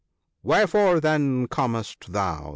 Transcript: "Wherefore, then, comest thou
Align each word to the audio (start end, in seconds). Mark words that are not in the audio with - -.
"Wherefore, 0.41 0.99
then, 0.99 1.47
comest 1.47 2.11
thou 2.11 2.49